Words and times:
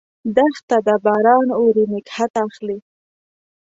دښته 0.35 0.77
ده، 0.85 0.95
باران 1.03 1.47
اوري، 1.59 1.85
نګهت 1.93 2.33
اخلي 2.45 2.77